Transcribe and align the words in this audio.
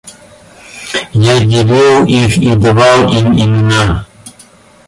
Я 1.13 1.45
делил 1.45 2.07
их 2.07 2.35
и 2.39 2.55
давал 2.55 3.11
им 3.13 3.33
имена. 3.37 4.07